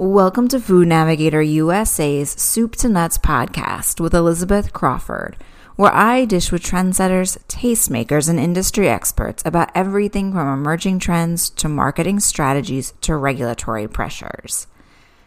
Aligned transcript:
Welcome 0.00 0.48
to 0.48 0.60
Food 0.60 0.88
Navigator 0.88 1.42
USA's 1.42 2.30
Soup 2.30 2.74
to 2.76 2.88
Nuts 2.88 3.18
podcast 3.18 4.00
with 4.00 4.14
Elizabeth 4.14 4.72
Crawford, 4.72 5.36
where 5.76 5.92
I 5.92 6.24
dish 6.24 6.50
with 6.50 6.62
trendsetters, 6.62 7.36
tastemakers, 7.48 8.26
and 8.26 8.40
industry 8.40 8.88
experts 8.88 9.42
about 9.44 9.70
everything 9.74 10.32
from 10.32 10.48
emerging 10.48 11.00
trends 11.00 11.50
to 11.50 11.68
marketing 11.68 12.18
strategies 12.20 12.94
to 13.02 13.14
regulatory 13.14 13.86
pressures. 13.86 14.66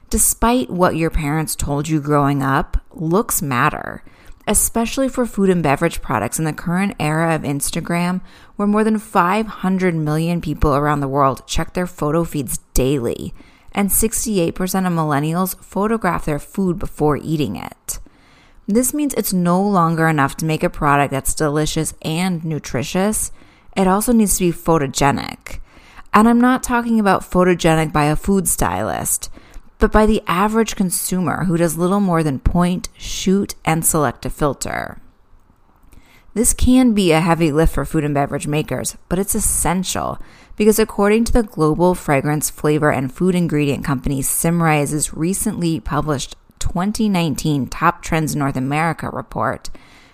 Despite 0.09 0.71
what 0.71 0.95
your 0.95 1.11
parents 1.11 1.55
told 1.55 1.87
you 1.87 2.01
growing 2.01 2.41
up, 2.41 2.83
looks 2.93 3.43
matter, 3.43 4.03
especially 4.47 5.07
for 5.07 5.27
food 5.27 5.51
and 5.51 5.61
beverage 5.61 6.01
products 6.01 6.39
in 6.39 6.45
the 6.45 6.51
current 6.51 6.95
era 6.99 7.35
of 7.35 7.43
Instagram, 7.43 8.21
where 8.55 8.67
more 8.67 8.83
than 8.83 8.97
500 8.97 9.93
million 9.93 10.41
people 10.41 10.73
around 10.75 11.01
the 11.01 11.07
world 11.07 11.45
check 11.45 11.75
their 11.75 11.85
photo 11.85 12.23
feeds 12.23 12.57
daily 12.73 13.35
and 13.73 13.89
68% 13.89 14.49
of 14.51 14.93
millennials 14.93 15.57
photograph 15.63 16.25
their 16.25 16.39
food 16.39 16.79
before 16.79 17.17
eating 17.17 17.55
it. 17.55 17.99
This 18.67 18.93
means 18.93 19.13
it's 19.13 19.33
no 19.33 19.61
longer 19.61 20.07
enough 20.07 20.37
to 20.37 20.45
make 20.45 20.63
a 20.63 20.69
product 20.69 21.11
that's 21.11 21.33
delicious 21.33 21.93
and 22.01 22.43
nutritious. 22.45 23.31
It 23.75 23.87
also 23.87 24.13
needs 24.13 24.37
to 24.37 24.51
be 24.51 24.57
photogenic. 24.57 25.59
And 26.13 26.29
I'm 26.29 26.39
not 26.39 26.63
talking 26.63 26.99
about 26.99 27.23
photogenic 27.23 27.91
by 27.91 28.05
a 28.05 28.15
food 28.15 28.47
stylist, 28.47 29.29
but 29.79 29.91
by 29.91 30.05
the 30.05 30.23
average 30.27 30.75
consumer 30.75 31.45
who 31.45 31.57
does 31.57 31.77
little 31.77 31.99
more 31.99 32.23
than 32.23 32.39
point, 32.39 32.87
shoot, 32.97 33.55
and 33.65 33.85
select 33.85 34.25
a 34.25 34.29
filter. 34.29 35.01
This 36.35 36.53
can 36.53 36.93
be 36.93 37.11
a 37.11 37.19
heavy 37.19 37.51
lift 37.51 37.73
for 37.73 37.85
food 37.85 38.03
and 38.03 38.13
beverage 38.13 38.47
makers, 38.47 38.97
but 39.09 39.19
it's 39.19 39.35
essential 39.35 40.19
because 40.55 40.79
according 40.79 41.23
to 41.25 41.33
the 41.33 41.43
global 41.43 41.95
fragrance, 41.95 42.49
flavor, 42.49 42.91
and 42.91 43.13
food 43.13 43.35
ingredient 43.35 43.83
company 43.83 44.21
Symrise's 44.21 45.13
recently 45.13 45.79
published 45.79 46.35
2019 46.59 47.67
Top 47.67 48.01
Trends 48.01 48.35
North 48.35 48.55
America 48.55 49.09
report, 49.09 49.69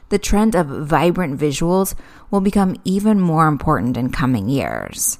the 0.09 0.17
trend 0.17 0.55
of 0.55 0.67
vibrant 0.67 1.39
visuals 1.39 1.93
will 2.31 2.41
become 2.41 2.75
even 2.83 3.19
more 3.19 3.47
important 3.47 3.97
in 3.97 4.11
coming 4.11 4.49
years. 4.49 5.19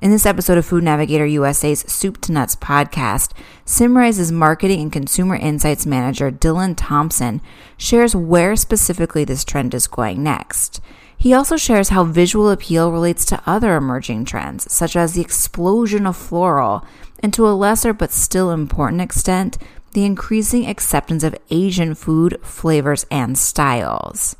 In 0.00 0.10
this 0.10 0.24
episode 0.24 0.56
of 0.56 0.64
Food 0.64 0.82
Navigator 0.82 1.26
USA's 1.26 1.80
Soup 1.80 2.18
to 2.22 2.32
Nuts 2.32 2.56
podcast, 2.56 3.32
Symrise's 3.66 4.32
marketing 4.32 4.80
and 4.80 4.92
consumer 4.92 5.36
insights 5.36 5.84
manager 5.84 6.30
Dylan 6.30 6.72
Thompson 6.74 7.42
shares 7.76 8.16
where 8.16 8.56
specifically 8.56 9.24
this 9.24 9.44
trend 9.44 9.74
is 9.74 9.86
going 9.86 10.22
next. 10.22 10.80
He 11.20 11.34
also 11.34 11.58
shares 11.58 11.90
how 11.90 12.04
visual 12.04 12.48
appeal 12.48 12.90
relates 12.90 13.26
to 13.26 13.42
other 13.44 13.76
emerging 13.76 14.24
trends, 14.24 14.72
such 14.72 14.96
as 14.96 15.12
the 15.12 15.20
explosion 15.20 16.06
of 16.06 16.16
floral, 16.16 16.82
and 17.22 17.34
to 17.34 17.46
a 17.46 17.52
lesser 17.52 17.92
but 17.92 18.10
still 18.10 18.50
important 18.50 19.02
extent, 19.02 19.58
the 19.92 20.06
increasing 20.06 20.66
acceptance 20.66 21.22
of 21.22 21.36
Asian 21.50 21.94
food, 21.94 22.38
flavors, 22.42 23.04
and 23.10 23.36
styles. 23.36 24.34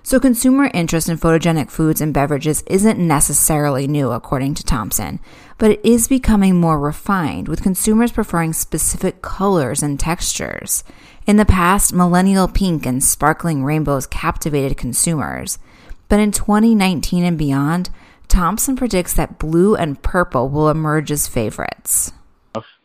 So, 0.04 0.18
consumer 0.18 0.68
interest 0.74 1.08
in 1.08 1.16
photogenic 1.16 1.70
foods 1.70 2.00
and 2.00 2.12
beverages 2.12 2.64
isn't 2.66 2.98
necessarily 2.98 3.86
new, 3.86 4.10
according 4.10 4.54
to 4.54 4.64
Thompson, 4.64 5.20
but 5.58 5.70
it 5.70 5.80
is 5.84 6.08
becoming 6.08 6.56
more 6.56 6.78
refined, 6.78 7.46
with 7.46 7.62
consumers 7.62 8.10
preferring 8.10 8.52
specific 8.52 9.22
colors 9.22 9.80
and 9.80 10.00
textures. 10.00 10.82
In 11.24 11.36
the 11.36 11.44
past, 11.44 11.92
millennial 11.92 12.48
pink 12.48 12.84
and 12.84 13.02
sparkling 13.02 13.62
rainbows 13.62 14.08
captivated 14.08 14.76
consumers, 14.76 15.60
but 16.08 16.18
in 16.18 16.32
2019 16.32 17.22
and 17.22 17.38
beyond, 17.38 17.90
Thompson 18.32 18.76
predicts 18.76 19.12
that 19.12 19.38
blue 19.38 19.74
and 19.74 20.02
purple 20.02 20.48
will 20.48 20.70
emerge 20.70 21.12
as 21.12 21.28
favorites. 21.28 22.12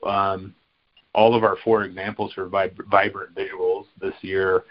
Um, 0.06 0.54
all 1.14 1.36
of 1.36 1.46
our 1.46 1.56
four 1.64 1.86
examples 1.86 2.34
for 2.34 2.50
vib- 2.50 2.86
vibrant 2.92 3.34
visuals 3.34 3.86
this 4.02 4.14
year 4.20 4.66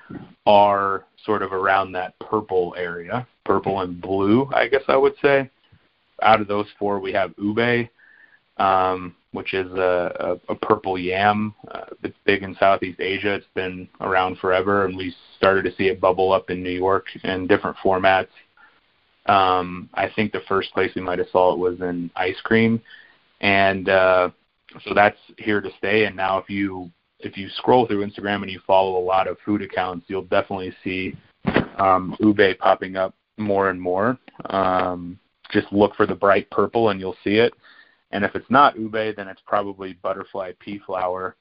are 0.45 1.07
sort 1.25 1.41
of 1.41 1.55
around 1.55 1.93
that 1.93 2.19
purple 2.19 2.75
area, 2.77 3.27
purple 3.47 3.81
and 3.81 4.03
blue, 4.03 4.51
I 4.55 4.69
guess 4.69 4.83
I 4.87 4.99
would 4.99 5.15
say. 5.23 5.51
Out 6.21 6.43
of 6.43 6.47
those 6.47 6.67
four, 6.79 7.01
we 7.01 7.11
have 7.15 7.33
ube, 7.39 7.89
um, 8.59 9.17
which 9.33 9.55
is 9.55 9.73
a, 9.73 10.39
a, 10.49 10.53
a 10.53 10.55
purple 10.57 10.99
yam. 10.99 11.55
Uh, 11.69 11.87
it's 12.03 12.19
big 12.27 12.43
in 12.43 12.55
Southeast 12.61 13.01
Asia. 13.01 13.33
It's 13.33 13.47
been 13.55 13.89
around 14.03 14.37
forever, 14.41 14.85
and 14.85 14.95
we 14.95 15.17
started 15.39 15.63
to 15.63 15.75
see 15.75 15.89
it 15.89 16.03
bubble 16.03 16.35
up 16.35 16.51
in 16.51 16.63
New 16.63 16.69
York 16.69 17.07
in 17.25 17.47
different 17.47 17.79
formats. 17.79 18.29
Um, 19.29 19.91
I 19.95 20.09
think 20.15 20.33
the 20.33 20.43
first 20.49 20.73
place 20.73 20.93
we 20.95 21.03
might 21.03 21.19
have 21.19 21.29
saw 21.33 21.53
it 21.53 21.59
was 21.59 21.81
in 21.81 22.11
ice 22.17 22.41
cream, 22.45 22.81
and 23.41 23.89
uh, 23.89 24.31
so 24.85 24.95
that's 24.95 25.19
here 25.39 25.61
to 25.61 25.71
stay. 25.79 26.05
And 26.05 26.17
now 26.17 26.39
if 26.39 26.49
you 26.49 26.91
if 27.21 27.37
you 27.37 27.49
scroll 27.57 27.87
through 27.87 28.07
Instagram 28.07 28.43
and 28.43 28.51
you 28.51 28.61
follow 28.67 28.99
a 28.99 29.05
lot 29.05 29.27
of 29.27 29.39
food 29.45 29.63
accounts, 29.63 30.07
you'll 30.09 30.23
definitely 30.23 30.73
see 30.85 31.17
um, 31.79 32.17
ube 32.21 32.59
popping 32.59 32.97
up 32.97 33.15
more 33.39 33.71
and 33.71 33.81
more. 33.81 34.19
Um, 34.47 35.19
just 35.51 35.73
look 35.73 35.95
for 35.95 36.07
the 36.07 36.15
bright 36.15 36.51
purple 36.51 36.91
and 36.91 37.01
you'll 37.01 37.17
see 37.25 37.37
it. 37.37 37.55
And 38.11 38.25
if 38.25 38.35
it's 38.35 38.51
not 38.51 38.79
ube, 38.79 39.17
then 39.17 39.29
it's 39.29 39.41
probably 39.47 39.95
butterfly 39.95 40.53
pea 40.61 40.81
flower. 40.87 41.37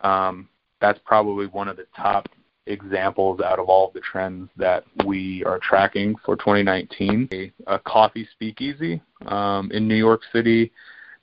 Um, 0.00 0.48
that's 0.80 1.00
probably 1.04 1.46
one 1.46 1.68
of 1.68 1.76
the 1.76 1.86
top 1.96 2.28
examples 2.66 3.40
out 3.40 3.58
of 3.58 3.68
all 3.68 3.88
of 3.88 3.94
the 3.94 4.00
trends 4.00 4.48
that 4.56 4.84
we 5.04 5.44
are 5.44 5.58
tracking 5.58 6.14
for 6.24 6.36
2019. 6.36 7.28
A, 7.32 7.52
a 7.66 7.78
coffee 7.80 8.26
speakeasy 8.32 9.02
um, 9.26 9.70
in 9.72 9.86
New 9.86 9.96
York 9.96 10.22
City 10.32 10.72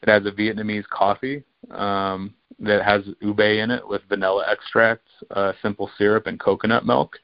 that 0.02 0.10
has 0.10 0.26
a 0.26 0.36
Vietnamese 0.36 0.88
coffee 0.88 1.44
um, 1.72 2.34
that 2.60 2.84
has 2.84 3.04
ube 3.22 3.40
in 3.40 3.72
it 3.72 3.88
with 3.88 4.02
vanilla 4.10 4.46
extract, 4.50 5.08
uh, 5.32 5.54
simple 5.62 5.90
syrup, 5.98 6.28
and 6.28 6.40
coconut 6.40 6.86
milk. 6.86 7.18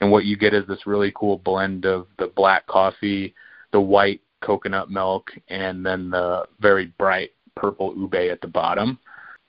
And 0.00 0.12
what 0.12 0.24
you 0.24 0.36
get 0.36 0.54
is 0.54 0.66
this 0.66 0.86
really 0.86 1.12
cool 1.16 1.38
blend 1.38 1.84
of 1.84 2.06
the 2.18 2.28
black 2.28 2.66
coffee, 2.66 3.34
the 3.72 3.80
white 3.80 4.20
coconut 4.40 4.90
milk, 4.90 5.30
and 5.48 5.84
then 5.84 6.10
the 6.10 6.44
very 6.60 6.86
bright 6.98 7.32
purple 7.56 7.94
ube 7.96 8.14
at 8.14 8.40
the 8.40 8.46
bottom. 8.46 8.98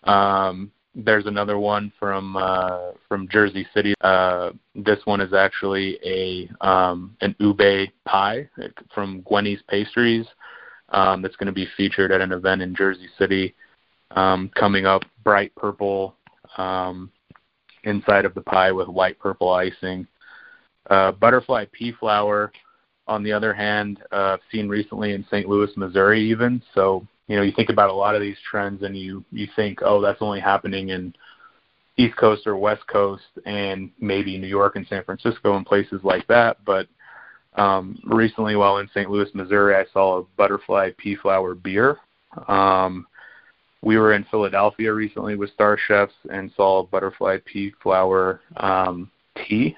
Um, 0.05 0.71
there's 1.05 1.25
another 1.25 1.57
one 1.57 1.91
from 1.99 2.35
uh, 2.35 2.91
from 3.07 3.27
Jersey 3.29 3.67
City. 3.73 3.93
Uh, 4.01 4.51
this 4.75 4.99
one 5.05 5.21
is 5.21 5.33
actually 5.33 5.99
a 6.03 6.49
um, 6.65 7.15
an 7.21 7.35
ube 7.39 7.89
pie 8.05 8.49
from 8.93 9.21
Gwenie's 9.23 9.61
Pastries 9.69 10.25
um, 10.89 11.21
that's 11.21 11.35
going 11.35 11.47
to 11.47 11.53
be 11.53 11.67
featured 11.77 12.11
at 12.11 12.21
an 12.21 12.31
event 12.31 12.61
in 12.61 12.75
Jersey 12.75 13.07
City 13.17 13.55
um, 14.11 14.49
coming 14.55 14.85
up. 14.85 15.03
Bright 15.23 15.53
purple 15.55 16.15
um, 16.57 17.11
inside 17.83 18.25
of 18.25 18.33
the 18.33 18.41
pie 18.41 18.71
with 18.71 18.87
white 18.87 19.19
purple 19.19 19.51
icing. 19.51 20.07
Uh, 20.89 21.11
butterfly 21.11 21.65
pea 21.71 21.93
flower, 21.99 22.51
on 23.07 23.23
the 23.23 23.31
other 23.31 23.53
hand, 23.53 23.99
uh, 24.11 24.37
seen 24.51 24.67
recently 24.67 25.13
in 25.13 25.25
St. 25.25 25.47
Louis, 25.47 25.69
Missouri, 25.75 26.21
even. 26.21 26.61
So 26.73 27.05
you 27.29 27.35
know, 27.35 27.43
you 27.43 27.53
think 27.55 27.69
about 27.69 27.91
a 27.91 27.93
lot 27.93 28.15
of 28.15 28.21
these 28.21 28.37
trends, 28.49 28.81
and 28.81 28.97
you 28.97 29.23
you 29.31 29.47
think, 29.55 29.79
oh, 29.83 30.01
that's 30.01 30.21
only 30.21 30.39
happening 30.39 30.89
in 30.89 31.13
East 31.95 32.17
Coast 32.17 32.47
or 32.47 32.57
West 32.57 32.85
Coast, 32.87 33.23
and 33.45 33.91
maybe 33.99 34.37
New 34.37 34.47
York 34.47 34.75
and 34.75 34.87
San 34.87 35.03
Francisco 35.03 35.55
and 35.55 35.65
places 35.65 36.01
like 36.03 36.25
that. 36.27 36.57
But 36.65 36.87
um, 37.53 37.99
recently, 38.03 38.55
while 38.55 38.79
in 38.79 38.89
St. 38.89 39.11
Louis, 39.11 39.29
Missouri, 39.35 39.75
I 39.75 39.85
saw 39.93 40.17
a 40.17 40.23
butterfly 40.37 40.89
pea 40.97 41.15
flower 41.15 41.53
beer. 41.53 41.97
Um, 42.47 43.05
we 43.83 43.97
were 43.97 44.13
in 44.13 44.25
Philadelphia 44.31 44.91
recently 44.91 45.35
with 45.35 45.53
Star 45.53 45.77
Chefs 45.87 46.13
and 46.31 46.51
saw 46.55 46.79
a 46.79 46.87
butterfly 46.87 47.37
pea 47.45 47.71
flower 47.83 48.41
um, 48.57 49.11
tea 49.47 49.77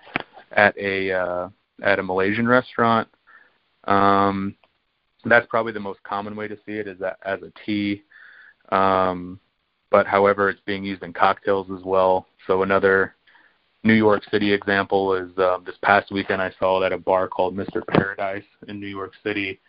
at 0.53 0.75
a 0.77 1.11
uh, 1.11 1.49
at 1.83 1.99
a 1.99 2.03
Malaysian 2.03 2.47
restaurant. 2.47 3.09
Um, 3.83 4.55
that's 5.29 5.47
probably 5.47 5.71
the 5.71 5.79
most 5.79 6.01
common 6.03 6.35
way 6.35 6.47
to 6.47 6.55
see 6.65 6.73
it 6.73 6.87
is 6.87 6.99
that 6.99 7.17
as 7.23 7.39
a 7.41 7.51
tea. 7.65 8.03
Um, 8.69 9.39
but 9.89 10.07
however, 10.07 10.49
it's 10.49 10.61
being 10.65 10.83
used 10.83 11.03
in 11.03 11.13
cocktails 11.13 11.67
as 11.77 11.83
well. 11.83 12.25
So 12.47 12.63
another 12.63 13.15
New 13.83 13.93
York 13.93 14.23
City 14.31 14.53
example 14.53 15.13
is 15.15 15.29
um, 15.37 15.63
this 15.65 15.75
past 15.83 16.11
weekend 16.11 16.41
I 16.41 16.51
saw 16.59 16.81
it 16.81 16.85
at 16.85 16.93
a 16.93 16.97
bar 16.97 17.27
called 17.27 17.55
Mr. 17.55 17.85
Paradise 17.85 18.45
in 18.67 18.79
New 18.79 18.87
York 18.87 19.13
City. 19.23 19.59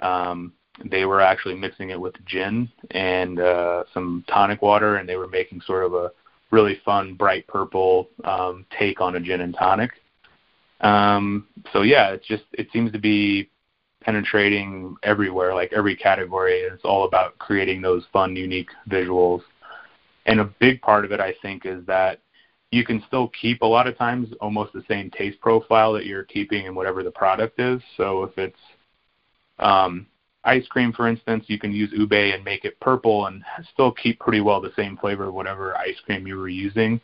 Um, 0.00 0.52
they 0.84 1.04
were 1.04 1.20
actually 1.20 1.54
mixing 1.54 1.90
it 1.90 2.00
with 2.00 2.14
gin 2.26 2.68
and 2.90 3.40
uh, 3.40 3.84
some 3.92 4.24
tonic 4.28 4.62
water, 4.62 4.96
and 4.96 5.08
they 5.08 5.16
were 5.16 5.28
making 5.28 5.60
sort 5.62 5.84
of 5.84 5.94
a 5.94 6.10
really 6.50 6.80
fun, 6.84 7.14
bright 7.14 7.46
purple 7.46 8.08
um, 8.24 8.64
take 8.78 9.00
on 9.00 9.16
a 9.16 9.20
gin 9.20 9.40
and 9.40 9.54
tonic. 9.54 9.90
Um, 10.80 11.48
so 11.72 11.82
yeah, 11.82 12.10
it's 12.10 12.26
just 12.26 12.44
it 12.52 12.68
seems 12.72 12.92
to 12.92 12.98
be 12.98 13.50
penetrating 14.06 14.96
everywhere, 15.02 15.52
like 15.52 15.72
every 15.72 15.96
category. 15.96 16.60
It's 16.60 16.84
all 16.84 17.04
about 17.04 17.36
creating 17.38 17.82
those 17.82 18.04
fun, 18.12 18.36
unique 18.36 18.70
visuals. 18.88 19.42
And 20.26 20.38
a 20.38 20.44
big 20.60 20.80
part 20.80 21.04
of 21.04 21.10
it, 21.10 21.18
I 21.18 21.34
think, 21.42 21.66
is 21.66 21.84
that 21.86 22.20
you 22.70 22.84
can 22.84 23.02
still 23.08 23.32
keep 23.40 23.62
a 23.62 23.66
lot 23.66 23.88
of 23.88 23.98
times 23.98 24.28
almost 24.40 24.72
the 24.72 24.84
same 24.88 25.10
taste 25.10 25.40
profile 25.40 25.92
that 25.94 26.06
you're 26.06 26.22
keeping 26.22 26.66
in 26.66 26.74
whatever 26.76 27.02
the 27.02 27.10
product 27.10 27.58
is. 27.58 27.82
So 27.96 28.22
if 28.22 28.38
it's 28.38 28.58
um, 29.58 30.06
ice 30.44 30.66
cream, 30.68 30.92
for 30.92 31.08
instance, 31.08 31.44
you 31.48 31.58
can 31.58 31.72
use 31.72 31.90
ube 31.92 32.12
and 32.12 32.44
make 32.44 32.64
it 32.64 32.78
purple 32.78 33.26
and 33.26 33.42
still 33.72 33.90
keep 33.90 34.20
pretty 34.20 34.40
well 34.40 34.60
the 34.60 34.72
same 34.76 34.96
flavor 34.96 35.24
of 35.24 35.34
whatever 35.34 35.76
ice 35.76 35.98
cream 36.04 36.28
you 36.28 36.36
were 36.36 36.48
using. 36.48 37.00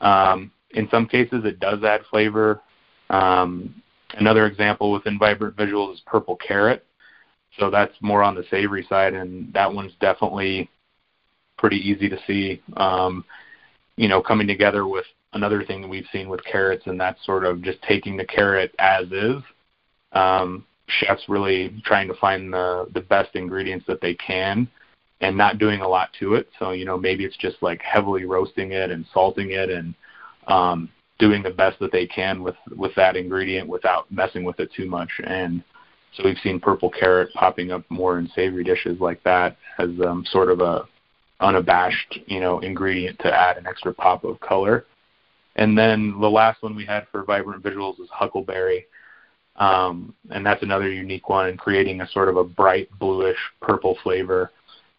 Um, 0.00 0.50
in 0.70 0.88
some 0.90 1.06
cases, 1.06 1.44
it 1.44 1.60
does 1.60 1.84
add 1.84 2.00
flavor. 2.10 2.60
Um, 3.08 3.82
another 4.14 4.46
example 4.46 4.92
within 4.92 5.18
Vibrant 5.18 5.56
Visuals 5.56 5.94
is 5.94 6.02
purple 6.06 6.36
carrot. 6.36 6.84
So 7.58 7.70
that's 7.70 7.94
more 8.00 8.22
on 8.22 8.34
the 8.34 8.44
savory 8.50 8.86
side, 8.88 9.14
and 9.14 9.52
that 9.52 9.72
one's 9.72 9.92
definitely 10.00 10.70
pretty 11.58 11.76
easy 11.76 12.08
to 12.08 12.18
see. 12.26 12.62
Um, 12.76 13.24
you 13.96 14.08
know, 14.08 14.22
coming 14.22 14.46
together 14.46 14.86
with 14.86 15.04
another 15.32 15.64
thing 15.64 15.82
that 15.82 15.88
we've 15.88 16.06
seen 16.12 16.28
with 16.28 16.44
carrots, 16.44 16.86
and 16.86 16.98
that's 16.98 17.24
sort 17.26 17.44
of 17.44 17.62
just 17.62 17.82
taking 17.82 18.16
the 18.16 18.24
carrot 18.24 18.74
as 18.78 19.10
is. 19.10 19.42
Um, 20.12 20.64
chefs 20.86 21.22
really 21.28 21.80
trying 21.84 22.08
to 22.08 22.14
find 22.14 22.52
the 22.52 22.86
the 22.94 23.00
best 23.00 23.34
ingredients 23.34 23.86
that 23.86 24.00
they 24.00 24.14
can 24.14 24.68
and 25.20 25.36
not 25.36 25.58
doing 25.58 25.80
a 25.80 25.88
lot 25.88 26.10
to 26.18 26.34
it. 26.34 26.48
So, 26.58 26.70
you 26.70 26.84
know, 26.84 26.96
maybe 26.98 27.24
it's 27.24 27.36
just 27.36 27.62
like 27.62 27.80
heavily 27.82 28.24
roasting 28.24 28.72
it 28.72 28.90
and 28.90 29.04
salting 29.12 29.50
it 29.50 29.70
and 29.70 29.94
um 30.46 30.88
doing 31.20 31.42
the 31.42 31.50
best 31.50 31.78
that 31.78 31.92
they 31.92 32.06
can 32.06 32.42
with 32.42 32.56
with 32.76 32.92
that 32.96 33.14
ingredient 33.14 33.68
without 33.68 34.10
messing 34.10 34.42
with 34.42 34.58
it 34.58 34.72
too 34.74 34.86
much. 34.86 35.10
And 35.22 35.62
so 36.14 36.24
we've 36.24 36.38
seen 36.42 36.58
purple 36.58 36.90
carrot 36.90 37.32
popping 37.34 37.70
up 37.70 37.84
more 37.90 38.18
in 38.18 38.28
savory 38.34 38.64
dishes 38.64 38.98
like 38.98 39.22
that 39.22 39.56
as 39.78 39.90
um, 40.04 40.24
sort 40.26 40.50
of 40.50 40.60
a 40.60 40.88
unabashed, 41.40 42.18
you 42.26 42.40
know, 42.40 42.58
ingredient 42.60 43.18
to 43.20 43.32
add 43.32 43.56
an 43.56 43.66
extra 43.66 43.94
pop 43.94 44.24
of 44.24 44.40
color. 44.40 44.86
And 45.56 45.76
then 45.76 46.18
the 46.20 46.28
last 46.30 46.62
one 46.62 46.74
we 46.74 46.84
had 46.84 47.06
for 47.12 47.22
vibrant 47.22 47.62
visuals 47.62 48.00
is 48.00 48.08
huckleberry. 48.10 48.86
Um, 49.56 50.14
and 50.30 50.44
that's 50.44 50.62
another 50.62 50.90
unique 50.90 51.28
one 51.28 51.48
in 51.48 51.56
creating 51.56 52.00
a 52.00 52.08
sort 52.08 52.28
of 52.28 52.36
a 52.36 52.44
bright 52.44 52.88
bluish 52.98 53.38
purple 53.60 53.98
flavor. 54.02 54.52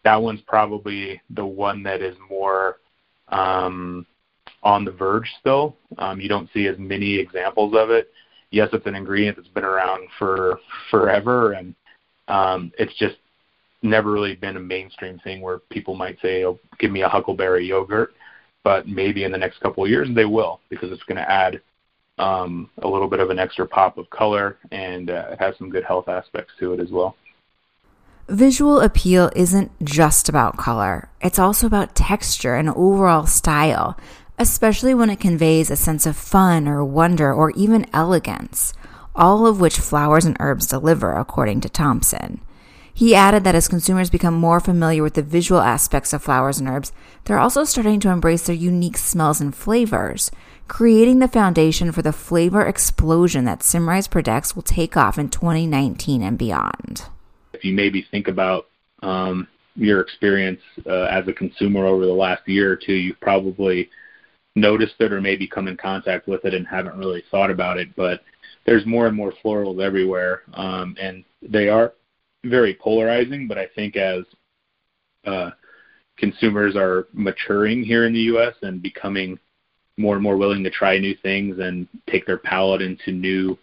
That 0.04 0.20
one's 0.20 0.40
probably 0.42 1.20
the 1.30 1.46
one 1.46 1.82
that 1.84 2.00
is 2.00 2.16
more 2.28 2.78
um, 3.28 4.06
on 4.62 4.84
the 4.84 4.90
verge 4.90 5.30
still. 5.40 5.76
Um, 5.98 6.20
you 6.20 6.28
don't 6.28 6.48
see 6.54 6.66
as 6.66 6.78
many 6.78 7.14
examples 7.16 7.74
of 7.76 7.90
it. 7.90 8.10
Yes, 8.50 8.68
it's 8.72 8.86
an 8.86 8.94
ingredient 8.94 9.36
that's 9.36 9.48
been 9.48 9.64
around 9.64 10.08
for 10.18 10.58
forever, 10.90 11.52
and 11.52 11.74
um, 12.28 12.72
it's 12.78 12.96
just 12.98 13.16
never 13.82 14.12
really 14.12 14.36
been 14.36 14.56
a 14.56 14.60
mainstream 14.60 15.18
thing 15.20 15.40
where 15.40 15.58
people 15.58 15.94
might 15.94 16.18
say, 16.20 16.44
"Oh, 16.44 16.58
give 16.78 16.90
me 16.90 17.02
a 17.02 17.08
huckleberry 17.08 17.66
yogurt," 17.66 18.14
but 18.64 18.86
maybe 18.86 19.24
in 19.24 19.32
the 19.32 19.38
next 19.38 19.60
couple 19.60 19.84
of 19.84 19.90
years 19.90 20.08
they 20.14 20.24
will 20.24 20.60
because 20.68 20.92
it's 20.92 21.02
going 21.04 21.16
to 21.16 21.30
add 21.30 21.60
um, 22.18 22.70
a 22.82 22.88
little 22.88 23.08
bit 23.08 23.20
of 23.20 23.30
an 23.30 23.38
extra 23.38 23.66
pop 23.66 23.98
of 23.98 24.08
color 24.10 24.58
and 24.70 25.10
uh, 25.10 25.30
it 25.32 25.40
has 25.40 25.56
some 25.58 25.70
good 25.70 25.84
health 25.84 26.08
aspects 26.08 26.52
to 26.60 26.72
it 26.72 26.80
as 26.80 26.90
well. 26.90 27.16
Visual 28.28 28.80
appeal 28.80 29.30
isn't 29.34 29.70
just 29.82 30.28
about 30.28 30.56
color, 30.56 31.10
it's 31.20 31.38
also 31.38 31.66
about 31.66 31.96
texture 31.96 32.54
and 32.54 32.70
overall 32.70 33.26
style, 33.26 33.98
especially 34.42 34.92
when 34.92 35.08
it 35.08 35.20
conveys 35.20 35.70
a 35.70 35.76
sense 35.76 36.04
of 36.04 36.16
fun 36.16 36.66
or 36.66 36.84
wonder 36.84 37.32
or 37.32 37.52
even 37.52 37.86
elegance, 37.92 38.74
all 39.14 39.46
of 39.46 39.60
which 39.60 39.78
flowers 39.78 40.24
and 40.24 40.36
herbs 40.40 40.66
deliver, 40.66 41.12
according 41.12 41.60
to 41.60 41.68
Thompson. 41.68 42.40
He 42.92 43.14
added 43.14 43.44
that 43.44 43.54
as 43.54 43.68
consumers 43.68 44.10
become 44.10 44.34
more 44.34 44.58
familiar 44.58 45.00
with 45.02 45.14
the 45.14 45.22
visual 45.22 45.60
aspects 45.60 46.12
of 46.12 46.24
flowers 46.24 46.58
and 46.58 46.68
herbs, 46.68 46.92
they're 47.24 47.38
also 47.38 47.62
starting 47.62 48.00
to 48.00 48.10
embrace 48.10 48.46
their 48.46 48.56
unique 48.56 48.98
smells 48.98 49.40
and 49.40 49.54
flavors, 49.54 50.32
creating 50.66 51.20
the 51.20 51.28
foundation 51.28 51.92
for 51.92 52.02
the 52.02 52.12
flavor 52.12 52.66
explosion 52.66 53.44
that 53.44 53.62
Symrise 53.62 54.08
predicts 54.08 54.56
will 54.56 54.62
take 54.62 54.96
off 54.96 55.18
in 55.18 55.28
2019 55.28 56.20
and 56.20 56.36
beyond. 56.36 57.04
If 57.52 57.64
you 57.64 57.74
maybe 57.74 58.02
think 58.10 58.26
about 58.26 58.66
um, 59.02 59.46
your 59.76 60.00
experience 60.00 60.60
uh, 60.84 61.04
as 61.04 61.28
a 61.28 61.32
consumer 61.32 61.86
over 61.86 62.04
the 62.04 62.12
last 62.12 62.46
year 62.48 62.72
or 62.72 62.76
two, 62.76 62.94
you've 62.94 63.20
probably 63.20 63.88
noticed 64.54 64.94
it 65.00 65.12
or 65.12 65.20
maybe 65.20 65.46
come 65.46 65.68
in 65.68 65.76
contact 65.76 66.28
with 66.28 66.44
it 66.44 66.54
and 66.54 66.66
haven't 66.66 66.96
really 66.96 67.22
thought 67.30 67.50
about 67.50 67.78
it. 67.78 67.88
But 67.96 68.20
there's 68.66 68.86
more 68.86 69.06
and 69.06 69.16
more 69.16 69.32
florals 69.44 69.82
everywhere, 69.82 70.42
um, 70.54 70.96
and 71.00 71.24
they 71.42 71.68
are 71.68 71.92
very 72.44 72.74
polarizing. 72.74 73.48
But 73.48 73.58
I 73.58 73.66
think 73.74 73.96
as 73.96 74.24
uh, 75.24 75.50
consumers 76.18 76.76
are 76.76 77.08
maturing 77.12 77.82
here 77.82 78.06
in 78.06 78.12
the 78.12 78.20
U.S. 78.20 78.54
and 78.62 78.82
becoming 78.82 79.38
more 79.96 80.14
and 80.14 80.22
more 80.22 80.36
willing 80.36 80.64
to 80.64 80.70
try 80.70 80.98
new 80.98 81.14
things 81.22 81.58
and 81.58 81.86
take 82.08 82.26
their 82.26 82.38
palate 82.38 82.82
into 82.82 83.12
new 83.12 83.58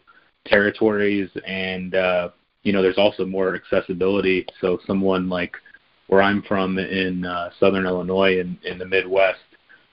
territories 0.45 1.30
and 1.45 1.95
uh 1.95 2.30
you 2.63 2.71
know 2.71 2.81
there's 2.81 2.97
also 2.97 3.25
more 3.25 3.56
accessibility 3.56 4.45
so 4.62 4.80
someone 4.85 5.27
like 5.27 5.56
where 6.07 6.21
I'm 6.21 6.42
from 6.44 6.80
in 6.80 7.25
uh, 7.25 7.50
southern 7.59 7.85
Illinois 7.85 8.39
in 8.39 8.57
in 8.63 8.77
the 8.77 8.85
Midwest 8.85 9.39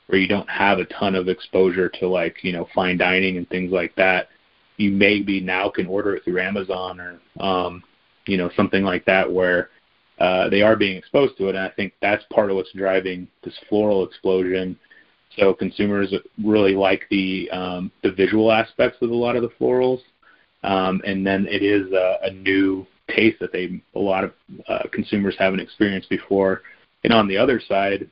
where 0.06 0.20
you 0.20 0.28
don't 0.28 0.48
have 0.48 0.78
a 0.78 0.84
ton 0.86 1.14
of 1.14 1.28
exposure 1.28 1.88
to 1.88 2.08
like 2.08 2.42
you 2.42 2.52
know 2.52 2.68
fine 2.74 2.96
dining 2.96 3.36
and 3.36 3.48
things 3.48 3.72
like 3.72 3.94
that 3.96 4.28
you 4.76 4.90
maybe 4.90 5.40
now 5.40 5.68
can 5.68 5.86
order 5.86 6.16
it 6.16 6.24
through 6.24 6.40
Amazon 6.40 7.00
or 7.00 7.44
um 7.44 7.82
you 8.26 8.36
know 8.36 8.50
something 8.56 8.84
like 8.84 9.04
that 9.04 9.30
where 9.30 9.70
uh 10.18 10.48
they 10.48 10.62
are 10.62 10.76
being 10.76 10.96
exposed 10.96 11.36
to 11.38 11.46
it. 11.46 11.56
And 11.56 11.58
I 11.58 11.70
think 11.70 11.92
that's 12.00 12.24
part 12.32 12.50
of 12.50 12.56
what's 12.56 12.72
driving 12.72 13.28
this 13.42 13.58
floral 13.68 14.04
explosion. 14.04 14.78
So 15.36 15.52
consumers 15.52 16.14
really 16.42 16.74
like 16.74 17.02
the 17.10 17.50
um, 17.50 17.90
the 18.02 18.10
visual 18.10 18.50
aspects 18.50 18.98
of 19.02 19.10
a 19.10 19.14
lot 19.14 19.36
of 19.36 19.42
the 19.42 19.50
florals, 19.60 20.00
um, 20.62 21.02
and 21.04 21.26
then 21.26 21.46
it 21.46 21.62
is 21.62 21.92
a, 21.92 22.18
a 22.22 22.30
new 22.30 22.86
taste 23.14 23.38
that 23.40 23.52
they 23.52 23.80
a 23.94 23.98
lot 23.98 24.24
of 24.24 24.32
uh, 24.68 24.84
consumers 24.92 25.36
haven't 25.38 25.60
experienced 25.60 26.08
before. 26.08 26.62
And 27.04 27.12
on 27.12 27.28
the 27.28 27.36
other 27.36 27.60
side, 27.60 28.08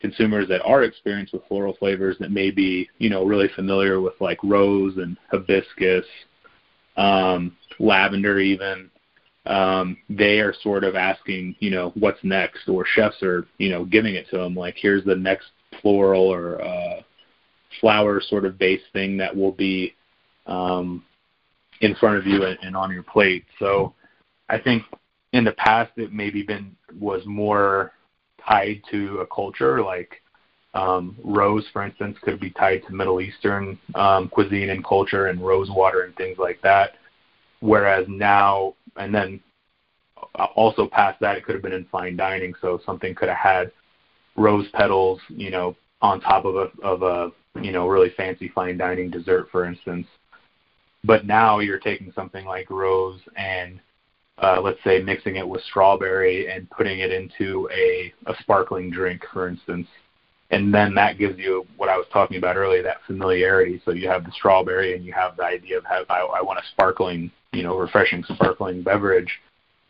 consumers 0.00 0.48
that 0.48 0.62
are 0.62 0.82
experienced 0.82 1.32
with 1.32 1.42
floral 1.48 1.74
flavors 1.78 2.16
that 2.20 2.30
may 2.30 2.50
be 2.50 2.88
you 2.98 3.10
know 3.10 3.24
really 3.24 3.48
familiar 3.54 4.00
with 4.00 4.14
like 4.20 4.38
rose 4.42 4.96
and 4.96 5.16
hibiscus, 5.30 6.06
um, 6.96 7.56
lavender 7.78 8.38
even. 8.38 8.90
Um, 9.46 9.96
they 10.10 10.40
are 10.40 10.52
sort 10.62 10.82
of 10.82 10.96
asking, 10.96 11.54
you 11.60 11.70
know, 11.70 11.92
what's 11.94 12.18
next, 12.24 12.68
or 12.68 12.84
chefs 12.84 13.22
are, 13.22 13.46
you 13.58 13.68
know, 13.68 13.84
giving 13.84 14.16
it 14.16 14.28
to 14.30 14.38
them 14.38 14.56
like, 14.56 14.74
here's 14.76 15.04
the 15.04 15.14
next 15.14 15.46
floral 15.80 16.26
or 16.26 16.60
uh, 16.60 17.00
flower 17.80 18.20
sort 18.20 18.44
of 18.44 18.58
base 18.58 18.80
thing 18.92 19.16
that 19.18 19.34
will 19.34 19.52
be 19.52 19.94
um, 20.46 21.04
in 21.80 21.94
front 21.94 22.16
of 22.16 22.26
you 22.26 22.44
and, 22.44 22.58
and 22.62 22.76
on 22.76 22.92
your 22.92 23.02
plate. 23.02 23.44
So 23.58 23.94
I 24.48 24.58
think 24.58 24.82
in 25.32 25.44
the 25.44 25.52
past 25.52 25.92
it 25.96 26.12
maybe 26.12 26.42
been 26.42 26.74
was 26.98 27.22
more 27.26 27.92
tied 28.46 28.82
to 28.90 29.18
a 29.18 29.26
culture 29.26 29.82
like 29.82 30.22
um, 30.74 31.16
rose, 31.24 31.64
for 31.72 31.84
instance, 31.84 32.18
could 32.22 32.38
be 32.38 32.50
tied 32.50 32.82
to 32.86 32.92
Middle 32.92 33.20
Eastern 33.20 33.78
um, 33.94 34.28
cuisine 34.28 34.70
and 34.70 34.84
culture 34.84 35.28
and 35.28 35.40
rose 35.40 35.70
water 35.70 36.02
and 36.02 36.14
things 36.16 36.38
like 36.38 36.60
that. 36.62 36.94
Whereas 37.60 38.04
now, 38.08 38.74
and 38.96 39.14
then 39.14 39.40
also 40.54 40.86
past 40.86 41.18
that, 41.20 41.36
it 41.38 41.44
could 41.44 41.54
have 41.54 41.62
been 41.62 41.72
in 41.72 41.86
fine 41.86 42.16
dining. 42.16 42.52
So 42.60 42.80
something 42.84 43.14
could 43.14 43.28
have 43.28 43.38
had 43.38 43.72
rose 44.36 44.66
petals, 44.74 45.20
you 45.28 45.50
know, 45.50 45.76
on 46.02 46.20
top 46.20 46.44
of 46.44 46.56
a 46.56 46.70
of 46.82 47.02
a 47.02 47.32
you 47.60 47.72
know 47.72 47.88
really 47.88 48.10
fancy 48.16 48.48
fine 48.54 48.76
dining 48.76 49.10
dessert, 49.10 49.48
for 49.50 49.64
instance. 49.64 50.06
But 51.04 51.24
now 51.24 51.60
you're 51.60 51.78
taking 51.78 52.12
something 52.14 52.44
like 52.44 52.68
rose 52.68 53.20
and 53.36 53.80
uh, 54.38 54.60
let's 54.60 54.82
say 54.84 55.00
mixing 55.02 55.36
it 55.36 55.48
with 55.48 55.62
strawberry 55.62 56.50
and 56.50 56.68
putting 56.70 57.00
it 57.00 57.12
into 57.12 57.68
a, 57.72 58.12
a 58.26 58.34
sparkling 58.40 58.90
drink, 58.90 59.22
for 59.32 59.48
instance. 59.48 59.86
And 60.50 60.72
then 60.72 60.94
that 60.94 61.18
gives 61.18 61.38
you 61.38 61.66
what 61.76 61.88
I 61.88 61.96
was 61.96 62.06
talking 62.12 62.36
about 62.36 62.56
earlier, 62.56 62.82
that 62.82 62.98
familiarity. 63.06 63.80
So 63.84 63.90
you 63.90 64.08
have 64.08 64.24
the 64.24 64.32
strawberry 64.32 64.94
and 64.94 65.04
you 65.04 65.12
have 65.12 65.36
the 65.36 65.44
idea 65.44 65.78
of 65.78 65.84
how 65.84 66.04
I, 66.08 66.20
I 66.38 66.42
want 66.42 66.60
a 66.60 66.62
sparkling, 66.72 67.30
you 67.52 67.62
know, 67.62 67.76
refreshing 67.76 68.22
sparkling 68.32 68.82
beverage, 68.82 69.30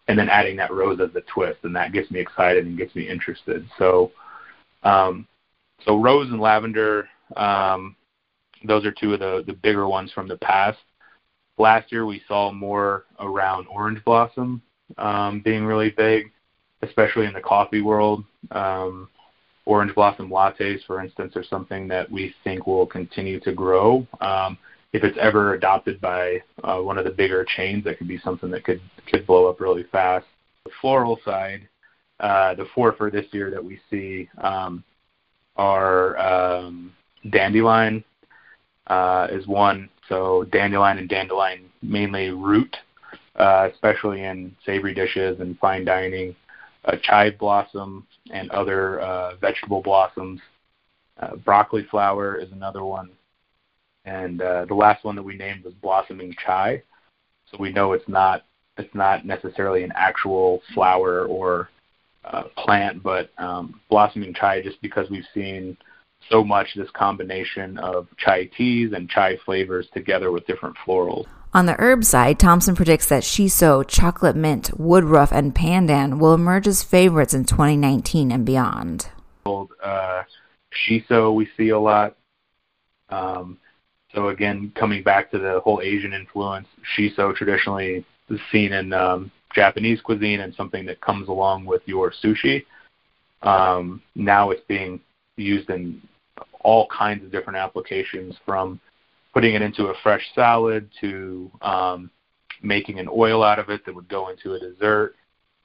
and 0.09 0.19
then 0.19 0.29
adding 0.29 0.57
that 0.57 0.73
rose 0.73 1.01
as 1.01 1.15
a 1.15 1.21
twist, 1.33 1.59
and 1.65 1.77
that 1.77 1.93
gets 1.93 2.11
me 2.11 2.21
excited 2.21 2.65
and 2.65 2.79
gets 2.79 2.95
me 2.95 3.09
interested. 3.09 3.69
So 3.79 4.13
um, 4.83 5.27
so 5.85 6.01
rose 6.01 6.31
and 6.31 6.41
lavender, 6.41 7.09
um, 7.37 7.97
those 8.65 8.87
are 8.87 8.93
two 8.93 9.15
of 9.15 9.21
the, 9.21 9.45
the 9.47 9.53
bigger 9.53 9.89
ones 9.89 10.13
from 10.13 10.29
the 10.29 10.37
past. 10.37 10.79
Last 11.59 11.91
year 11.91 12.05
we 12.05 12.23
saw 12.29 12.53
more 12.53 13.05
around 13.19 13.67
orange 13.69 14.05
blossom 14.05 14.63
um, 14.99 15.41
being 15.41 15.65
really 15.65 15.91
big, 15.91 16.31
especially 16.83 17.27
in 17.27 17.33
the 17.33 17.41
coffee 17.41 17.81
world. 17.81 18.25
Um, 18.51 19.09
orange 19.65 19.95
blossom 19.95 20.29
lattes, 20.29 20.85
for 20.87 21.01
instance, 21.01 21.35
are 21.37 21.45
something 21.45 21.89
that 21.89 22.11
we 22.11 22.35
think 22.45 22.67
will 22.67 22.87
continue 22.87 23.41
to 23.41 23.53
grow. 23.53 24.07
Um, 24.21 24.59
if 24.93 25.03
it's 25.03 25.19
ever 25.21 25.55
adopted 25.55 26.01
by 26.01 26.43
uh, 26.63 26.79
one 26.79 26.99
of 26.99 27.05
the 27.05 27.11
bigger 27.11 27.45
chains, 27.57 27.85
that 27.85 27.99
could 27.99 28.09
be 28.09 28.19
something 28.19 28.51
that 28.51 28.65
could 28.65 28.81
could 29.07 29.27
blow 29.27 29.47
up 29.47 29.61
really 29.61 29.85
fast. 29.93 30.27
The 30.65 30.71
floral 30.81 31.19
side, 31.25 31.69
uh, 32.21 32.55
the 32.55 32.67
four 32.75 32.93
for 32.93 33.11
this 33.11 33.27
year 33.33 33.51
that 33.51 33.65
we 33.65 33.79
see 33.91 34.29
um, 34.39 34.85
are 35.57 36.17
um, 36.19 36.93
dandelion 37.31 38.05
uh, 38.87 39.29
is 39.31 39.47
one. 39.47 39.89
So 40.09 40.45
dandelion 40.45 40.99
and 40.99 41.09
dandelion 41.09 41.71
mainly 41.83 42.31
root, 42.31 42.77
uh, 43.37 43.69
especially 43.73 44.23
in 44.23 44.55
savory 44.65 44.95
dishes 44.95 45.41
and 45.41 45.59
fine 45.59 45.85
dining. 45.85 46.35
Uh, 46.85 46.97
chive 47.03 47.37
blossom 47.39 48.07
and 48.31 48.51
other 48.51 49.01
uh, 49.01 49.35
vegetable 49.37 49.83
blossoms. 49.83 50.41
Uh, 51.21 51.35
broccoli 51.37 51.85
flower 51.91 52.37
is 52.37 52.53
another 52.53 52.85
one. 52.85 53.11
And 54.05 54.41
uh, 54.41 54.67
the 54.67 54.75
last 54.75 55.05
one 55.05 55.17
that 55.17 55.23
we 55.23 55.37
named 55.37 55.65
was 55.65 55.75
blossoming 55.75 56.35
chai. 56.45 56.83
So 57.51 57.59
we 57.59 57.73
know 57.73 57.93
it's 57.93 58.09
not 58.09 58.45
it's 58.79 58.95
not 58.95 59.25
necessarily 59.25 59.83
an 59.85 59.93
actual 59.97 60.61
flower 60.75 61.25
or 61.25 61.71
uh, 62.25 62.45
plant, 62.59 63.03
but 63.03 63.31
um, 63.39 63.81
blossoming 63.89 64.35
chai 64.35 64.63
just 64.63 64.81
because 64.83 65.09
we've 65.11 65.25
seen 65.35 65.77
so 66.31 66.45
much 66.45 66.75
this 66.75 66.91
combination 66.91 67.79
of 67.79 68.07
chai 68.17 68.45
teas 68.57 68.93
and 68.93 69.09
chai 69.09 69.37
flavors 69.45 69.87
together 69.93 70.31
with 70.31 70.47
different 70.47 70.77
florals. 70.87 71.27
On 71.55 71.67
the 71.67 71.75
herb 71.79 72.05
side, 72.05 72.39
Thompson 72.39 72.77
predicts 72.77 73.07
that 73.07 73.23
shiso, 73.23 73.87
chocolate 73.87 74.37
mint, 74.37 74.71
woodruff, 74.79 75.33
and 75.33 75.55
pandan 75.55 76.19
will 76.19 76.35
emerge 76.35 76.67
as 76.67 76.83
favorites 76.83 77.33
in 77.33 77.45
2019 77.45 78.31
and 78.31 78.45
beyond. 78.45 79.09
Uh, 79.47 80.23
shiso 80.89 81.35
we 81.35 81.49
see 81.57 81.71
a 81.71 81.79
lot. 81.79 82.17
Um, 83.09 83.59
so 84.15 84.29
again, 84.29 84.73
coming 84.75 85.03
back 85.03 85.31
to 85.31 85.39
the 85.39 85.61
whole 85.61 85.81
Asian 85.83 86.13
influence, 86.13 86.67
shiso 86.97 87.35
traditionally 87.35 88.05
is 88.29 88.41
seen 88.51 88.73
in 88.73 88.93
um, 88.93 89.31
Japanese 89.55 90.01
cuisine 90.01 90.41
and 90.41 90.55
something 90.55 90.85
that 90.87 91.01
comes 91.01 91.29
along 91.29 91.65
with 91.65 91.83
your 91.87 92.13
sushi. 92.23 92.65
Um, 93.43 94.03
now 94.15 94.51
it's 94.51 94.65
being 94.67 95.01
used 95.37 95.71
in 95.71 96.03
all 96.67 96.89
kinds 96.89 97.25
of 97.25 97.31
different 97.31 97.57
applications 97.57 98.35
from 98.45 98.81
putting 99.33 99.55
it 99.55 99.63
into 99.63 99.85
a 99.85 99.95
fresh 100.03 100.25
salad 100.35 100.91
to 101.01 101.49
um, 101.63 102.11
making 102.61 102.99
an 102.99 103.09
oil 103.09 103.45
out 103.45 103.61
of 103.61 103.71
it 103.71 103.87
that 103.87 103.95
would 103.95 104.09
go 104.09 104.31
into 104.31 104.55
a 104.55 104.59
dessert 104.59 105.15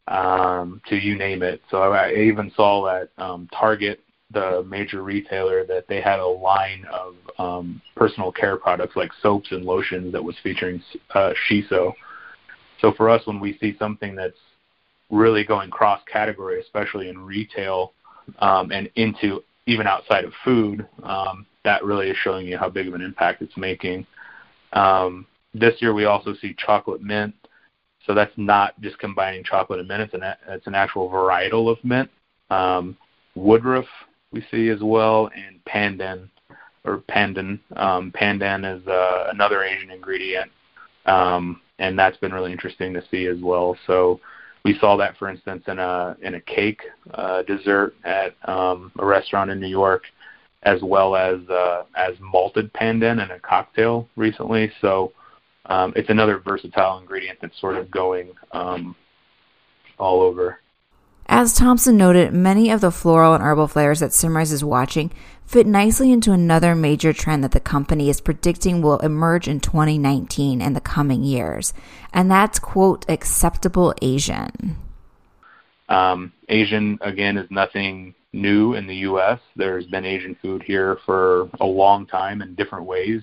um, 0.07 0.79
to 0.87 0.95
you 0.95 1.17
name 1.17 1.41
it. 1.41 1.59
So 1.71 1.81
I 1.81 2.13
even 2.13 2.51
saw 2.55 3.01
at 3.01 3.09
um, 3.17 3.49
Target, 3.51 3.99
the 4.29 4.63
major 4.67 5.01
retailer, 5.01 5.65
that 5.65 5.87
they 5.87 6.01
had 6.01 6.19
a 6.19 6.25
line 6.25 6.85
of 6.93 7.15
um, 7.39 7.81
personal 7.95 8.31
care 8.31 8.57
products 8.57 8.95
like 8.95 9.09
soaps 9.23 9.51
and 9.51 9.65
lotions 9.65 10.11
that 10.13 10.23
was 10.23 10.35
featuring 10.43 10.83
uh, 11.15 11.33
shiso. 11.49 11.93
So 12.79 12.93
for 12.95 13.09
us, 13.09 13.25
when 13.25 13.39
we 13.39 13.57
see 13.57 13.75
something 13.79 14.15
that's 14.15 14.37
really 15.09 15.43
going 15.43 15.71
cross 15.71 16.01
category, 16.11 16.61
especially 16.61 17.09
in 17.09 17.17
retail 17.25 17.93
um, 18.37 18.71
and 18.71 18.87
into 18.95 19.43
even 19.65 19.87
outside 19.87 20.25
of 20.25 20.33
food, 20.43 20.87
um, 21.03 21.45
that 21.63 21.83
really 21.83 22.09
is 22.09 22.17
showing 22.17 22.47
you 22.47 22.57
how 22.57 22.69
big 22.69 22.87
of 22.87 22.93
an 22.93 23.01
impact 23.01 23.41
it's 23.41 23.57
making. 23.57 24.05
Um, 24.73 25.27
this 25.53 25.75
year 25.81 25.93
we 25.93 26.05
also 26.05 26.33
see 26.33 26.55
chocolate 26.57 27.01
mint, 27.01 27.35
so 28.05 28.13
that's 28.13 28.31
not 28.37 28.79
just 28.81 28.97
combining 28.99 29.43
chocolate 29.43 29.79
and 29.79 29.87
mint; 29.87 30.01
it's 30.01 30.13
an 30.13 30.23
it's 30.47 30.67
an 30.67 30.75
actual 30.75 31.09
varietal 31.09 31.71
of 31.71 31.83
mint. 31.83 32.09
Um, 32.49 32.97
woodruff 33.35 33.85
we 34.31 34.43
see 34.51 34.69
as 34.69 34.79
well, 34.81 35.29
and 35.35 35.63
pandan 35.65 36.29
or 36.83 36.99
pandan. 37.09 37.59
Um, 37.75 38.11
pandan 38.11 38.79
is 38.79 38.85
uh, 38.87 39.29
another 39.31 39.63
Asian 39.63 39.91
ingredient, 39.91 40.49
um, 41.05 41.61
and 41.79 41.97
that's 41.99 42.17
been 42.17 42.33
really 42.33 42.51
interesting 42.51 42.93
to 42.93 43.03
see 43.11 43.27
as 43.27 43.37
well. 43.41 43.77
So 43.87 44.19
we 44.63 44.77
saw 44.79 44.95
that, 44.97 45.17
for 45.17 45.29
instance, 45.29 45.63
in 45.67 45.79
a 45.79 46.15
in 46.21 46.35
a 46.35 46.41
cake 46.41 46.81
uh, 47.13 47.41
dessert 47.43 47.95
at 48.03 48.35
um, 48.47 48.91
a 48.99 49.05
restaurant 49.05 49.49
in 49.49 49.59
New 49.59 49.67
York, 49.67 50.03
as 50.63 50.81
well 50.83 51.15
as 51.15 51.39
uh, 51.49 51.83
as 51.95 52.13
malted 52.19 52.71
pandan 52.73 53.23
in 53.23 53.31
a 53.31 53.39
cocktail 53.39 54.07
recently. 54.15 54.71
So 54.81 55.13
um, 55.65 55.93
it's 55.95 56.09
another 56.09 56.39
versatile 56.39 56.99
ingredient 56.99 57.39
that's 57.41 57.59
sort 57.59 57.75
of 57.75 57.89
going 57.89 58.31
um, 58.51 58.95
all 59.97 60.21
over. 60.21 60.59
As 61.33 61.53
Thompson 61.53 61.95
noted, 61.95 62.33
many 62.33 62.69
of 62.71 62.81
the 62.81 62.91
floral 62.91 63.33
and 63.33 63.41
herbal 63.41 63.69
flavors 63.69 64.01
that 64.01 64.11
Symrise 64.11 64.51
is 64.51 64.65
watching 64.65 65.13
fit 65.45 65.65
nicely 65.65 66.11
into 66.11 66.33
another 66.33 66.75
major 66.75 67.13
trend 67.13 67.41
that 67.45 67.53
the 67.53 67.61
company 67.61 68.09
is 68.09 68.19
predicting 68.19 68.81
will 68.81 68.99
emerge 68.99 69.47
in 69.47 69.61
2019 69.61 70.61
and 70.61 70.75
the 70.75 70.81
coming 70.81 71.23
years, 71.23 71.71
and 72.11 72.29
that's, 72.29 72.59
quote, 72.59 73.05
acceptable 73.09 73.95
Asian. 74.01 74.75
Um, 75.87 76.33
Asian, 76.49 76.99
again, 76.99 77.37
is 77.37 77.49
nothing 77.49 78.13
new 78.33 78.73
in 78.73 78.85
the 78.85 78.97
U.S. 78.97 79.39
There's 79.55 79.85
been 79.85 80.03
Asian 80.03 80.35
food 80.41 80.61
here 80.63 80.97
for 81.05 81.49
a 81.61 81.65
long 81.65 82.07
time 82.07 82.41
in 82.41 82.55
different 82.55 82.85
ways. 82.85 83.21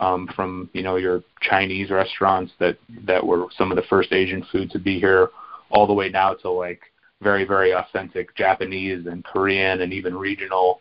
Um, 0.00 0.28
from 0.34 0.70
you 0.72 0.82
know 0.82 0.96
your 0.96 1.22
Chinese 1.40 1.90
restaurants 1.90 2.52
that 2.58 2.78
that 3.04 3.24
were 3.24 3.46
some 3.56 3.70
of 3.70 3.76
the 3.76 3.82
first 3.88 4.12
Asian 4.12 4.44
food 4.50 4.72
to 4.72 4.80
be 4.80 4.98
here, 4.98 5.28
all 5.70 5.86
the 5.86 5.92
way 5.92 6.08
now 6.08 6.34
to 6.34 6.50
like 6.50 6.82
very 7.22 7.44
very 7.44 7.72
authentic 7.72 8.34
Japanese 8.36 9.06
and 9.06 9.24
Korean 9.24 9.80
and 9.80 9.92
even 9.92 10.16
regional 10.16 10.80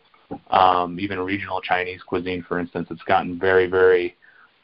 um, 0.51 0.99
even 0.99 1.19
regional 1.19 1.61
Chinese 1.61 2.01
cuisine, 2.03 2.43
for 2.47 2.59
instance. 2.59 2.87
It's 2.91 3.03
gotten 3.03 3.39
very 3.39 3.67
very 3.67 4.15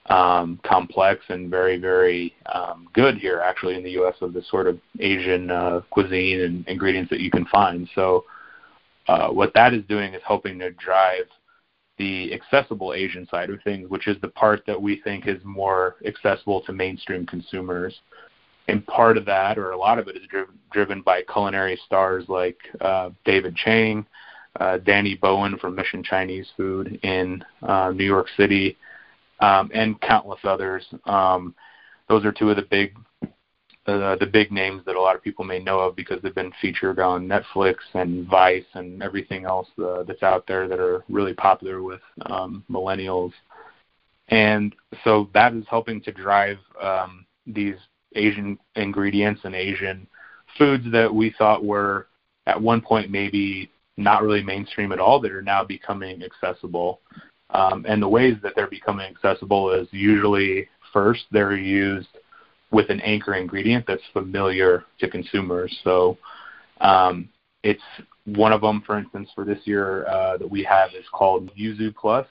um, 0.07 0.59
complex 0.63 1.23
and 1.29 1.49
very 1.49 1.77
very 1.77 2.35
um, 2.53 2.87
good 2.93 3.17
here 3.17 3.39
actually 3.39 3.75
in 3.75 3.83
the 3.83 3.91
U.S. 3.91 4.15
of 4.21 4.33
the 4.33 4.43
sort 4.49 4.67
of 4.67 4.79
Asian 4.99 5.49
uh, 5.49 5.81
cuisine 5.89 6.41
and 6.41 6.67
ingredients 6.67 7.09
that 7.09 7.21
you 7.21 7.31
can 7.31 7.45
find. 7.45 7.89
So 7.95 8.25
uh, 9.07 9.29
what 9.29 9.53
that 9.53 9.73
is 9.73 9.83
doing 9.85 10.13
is 10.13 10.21
helping 10.25 10.59
to 10.59 10.71
drive 10.71 11.25
the 11.97 12.33
accessible 12.33 12.93
Asian 12.93 13.27
side 13.27 13.49
of 13.49 13.61
things, 13.63 13.89
which 13.89 14.07
is 14.07 14.17
the 14.21 14.27
part 14.27 14.63
that 14.65 14.81
we 14.81 14.99
think 15.01 15.27
is 15.27 15.39
more 15.43 15.95
accessible 16.05 16.61
to 16.61 16.73
mainstream 16.73 17.25
consumers 17.25 17.93
and 18.67 18.85
part 18.87 19.17
of 19.17 19.25
that, 19.25 19.57
or 19.57 19.71
a 19.71 19.77
lot 19.77 19.99
of 19.99 20.07
it, 20.07 20.15
is 20.15 20.27
driven 20.29 20.57
driven 20.71 21.01
by 21.01 21.21
culinary 21.21 21.79
stars 21.85 22.25
like 22.27 22.57
uh, 22.81 23.09
David 23.25 23.55
Chang, 23.55 24.05
uh, 24.59 24.77
Danny 24.79 25.15
Bowien 25.15 25.57
from 25.59 25.75
Mission 25.75 26.03
Chinese 26.03 26.47
Food 26.57 26.99
in 27.03 27.43
uh, 27.61 27.91
New 27.91 28.05
York 28.05 28.27
City, 28.37 28.77
um, 29.39 29.69
and 29.73 29.99
countless 30.01 30.39
others. 30.43 30.85
Um, 31.05 31.53
those 32.09 32.25
are 32.25 32.31
two 32.31 32.49
of 32.49 32.55
the 32.55 32.63
big 32.63 32.95
uh, 33.85 34.15
the 34.15 34.25
big 34.25 34.51
names 34.51 34.81
that 34.85 34.95
a 34.95 35.01
lot 35.01 35.15
of 35.15 35.21
people 35.21 35.43
may 35.43 35.59
know 35.59 35.79
of 35.79 35.95
because 35.95 36.21
they've 36.21 36.33
been 36.33 36.53
featured 36.61 36.99
on 36.99 37.27
Netflix 37.27 37.75
and 37.93 38.25
Vice 38.27 38.63
and 38.75 39.03
everything 39.03 39.45
else 39.45 39.67
uh, 39.83 40.03
that's 40.03 40.23
out 40.23 40.47
there 40.47 40.69
that 40.69 40.79
are 40.79 41.03
really 41.09 41.33
popular 41.33 41.83
with 41.83 41.99
um, 42.27 42.63
millennials. 42.71 43.33
And 44.29 44.73
so 45.03 45.29
that 45.33 45.53
is 45.53 45.65
helping 45.69 46.01
to 46.03 46.13
drive 46.13 46.59
um, 46.81 47.25
these 47.45 47.75
Asian 48.15 48.57
ingredients 48.75 49.41
and 49.43 49.55
Asian 49.55 50.07
foods 50.57 50.85
that 50.91 51.13
we 51.13 51.33
thought 51.37 51.63
were 51.63 52.07
at 52.45 52.61
one 52.61 52.81
point 52.81 53.09
maybe 53.09 53.69
not 53.97 54.23
really 54.23 54.43
mainstream 54.43 54.91
at 54.91 54.99
all 54.99 55.19
that 55.19 55.31
are 55.31 55.41
now 55.41 55.63
becoming 55.63 56.23
accessible. 56.23 56.99
Um, 57.51 57.85
and 57.87 58.01
the 58.01 58.07
ways 58.07 58.35
that 58.41 58.53
they're 58.55 58.67
becoming 58.67 59.05
accessible 59.05 59.71
is 59.71 59.87
usually 59.91 60.67
first 60.91 61.25
they're 61.31 61.55
used 61.55 62.07
with 62.71 62.89
an 62.89 62.99
anchor 63.01 63.35
ingredient 63.35 63.85
that's 63.87 64.01
familiar 64.11 64.85
to 64.99 65.09
consumers. 65.09 65.75
So 65.83 66.17
um, 66.81 67.29
it's 67.61 67.83
one 68.25 68.51
of 68.51 68.61
them, 68.61 68.81
for 68.85 68.97
instance, 68.97 69.29
for 69.35 69.45
this 69.45 69.59
year 69.65 70.07
uh, 70.07 70.37
that 70.37 70.49
we 70.49 70.63
have 70.63 70.91
is 70.97 71.05
called 71.11 71.51
Yuzu 71.55 71.93
Plus. 71.95 72.25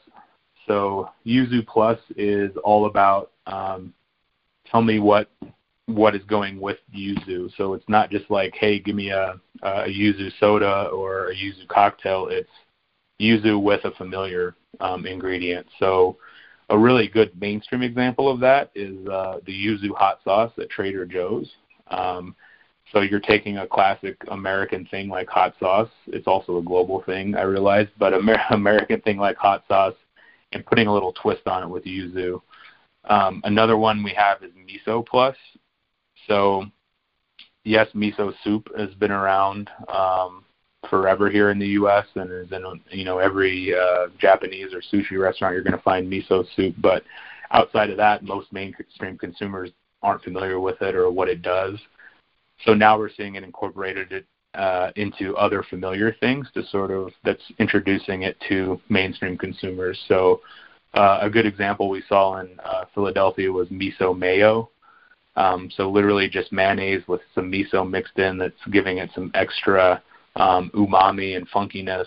So 0.67 1.11
Yuzu 1.25 1.67
Plus 1.67 1.99
is 2.17 2.51
all 2.65 2.87
about 2.87 3.31
um, 3.47 3.95
tell 4.67 4.83
me 4.83 4.99
what 4.99 5.29
what 5.95 6.15
is 6.15 6.23
going 6.25 6.61
with 6.61 6.79
yuzu. 6.95 7.51
So 7.57 7.75
it's 7.75 7.89
not 7.89 8.11
just 8.11 8.31
like, 8.31 8.55
hey, 8.55 8.79
give 8.79 8.97
me 8.97 9.11
a, 9.11 9.41
a 9.63 9.85
yuzu 9.87 10.31
soda 10.39 10.89
or 10.93 11.29
a 11.29 11.35
yuzu 11.35 11.67
cocktail. 11.69 12.29
It's 12.31 12.51
yuzu 13.21 13.63
with 13.63 13.85
a 13.85 13.93
familiar 13.93 14.57
um, 14.81 15.07
ingredient. 15.07 15.67
So 15.79 16.17
a 16.69 16.79
really 16.79 17.09
good 17.09 17.39
mainstream 17.41 17.83
example 17.83 18.31
of 18.31 18.41
that 18.41 18.71
is 18.75 19.07
uh, 19.07 19.39
the 19.45 19.53
yuzu 19.53 19.95
hot 19.95 20.21
sauce 20.25 20.53
at 20.59 20.71
Trader 20.71 21.07
Joe's. 21.07 21.51
Um, 21.89 22.35
so 22.93 23.01
you're 23.01 23.21
taking 23.21 23.59
a 23.59 23.67
classic 23.67 24.17
American 24.31 24.87
thing 24.87 25.09
like 25.09 25.29
hot 25.29 25.55
sauce. 25.59 25.91
It's 26.07 26.27
also 26.27 26.59
a 26.59 26.63
global 26.63 27.03
thing, 27.05 27.35
I 27.37 27.43
realize, 27.43 27.89
but 27.99 28.13
Amer- 28.13 28.43
American 28.51 29.01
thing 29.01 29.19
like 29.19 29.37
hot 29.37 29.65
sauce 29.69 29.95
and 30.53 30.65
putting 30.67 30.87
a 30.87 30.93
little 30.93 31.13
twist 31.13 31.47
on 31.47 31.63
it 31.63 31.69
with 31.69 31.85
yuzu. 31.85 32.41
Um, 33.05 33.41
another 33.45 33.77
one 33.77 34.03
we 34.03 34.13
have 34.13 34.43
is 34.43 34.53
miso 34.53 35.05
plus, 35.05 35.37
so, 36.27 36.65
yes, 37.65 37.89
miso 37.95 38.33
soup 38.45 38.69
has 38.77 38.91
been 38.95 39.11
around 39.11 39.71
um, 39.89 40.45
forever 40.89 41.31
here 41.31 41.51
in 41.51 41.59
the 41.59 41.69
U.S. 41.69 42.07
and 42.15 42.31
is 42.31 42.53
in 42.53 42.65
you 42.91 43.05
know 43.05 43.19
every 43.19 43.75
uh, 43.75 44.09
Japanese 44.19 44.73
or 44.73 44.83
sushi 44.93 45.19
restaurant 45.21 45.55
you're 45.55 45.63
going 45.63 45.77
to 45.77 45.83
find 45.83 46.11
miso 46.11 46.45
soup. 46.55 46.75
But 46.79 47.03
outside 47.51 47.91
of 47.91 47.97
that, 47.99 48.23
most 48.23 48.53
mainstream 48.53 49.19
consumers 49.19 49.71
aren't 50.03 50.23
familiar 50.23 50.59
with 50.59 50.81
it 50.83 50.95
or 50.95 51.11
what 51.11 51.29
it 51.29 51.43
does. 51.43 51.79
So 52.65 52.75
now 52.75 52.99
we're 52.99 53.11
seeing 53.11 53.37
it 53.37 53.45
incorporated 53.45 54.25
uh, 54.55 54.91
into 54.97 55.37
other 55.37 55.63
familiar 55.63 56.15
things 56.21 56.47
to 56.55 56.65
sort 56.67 56.91
of 56.91 57.11
that's 57.25 57.43
introducing 57.59 58.23
it 58.23 58.37
to 58.49 58.81
mainstream 58.89 59.39
consumers. 59.39 59.99
So 60.09 60.41
uh, 60.95 61.21
a 61.23 61.31
good 61.31 61.47
example 61.47 61.89
we 61.89 62.03
saw 62.09 62.39
in 62.39 62.59
uh, 62.65 62.85
Philadelphia 62.95 63.51
was 63.51 63.69
miso 63.69 64.17
mayo. 64.17 64.71
Um, 65.37 65.71
so 65.77 65.91
literally 65.91 66.29
just 66.29 66.53
mayonnaise 66.53 67.03
with 67.09 67.21
some 67.35 67.51
miso 67.51 67.89
mixed 67.89 68.19
in 68.19 68.39
that's 68.39 68.55
giving 68.71 68.99
it 68.99 69.11
some 69.15 69.31
extra 69.35 70.03
um, 70.37 70.71
umami 70.75 71.37
and 71.37 71.49
funkiness. 71.51 72.07